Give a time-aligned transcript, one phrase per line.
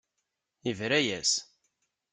[0.65, 1.31] Yebra-yas.